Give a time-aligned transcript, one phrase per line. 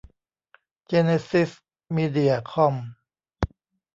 [0.87, 1.51] เจเนซิส
[1.95, 2.75] มีเดียคอม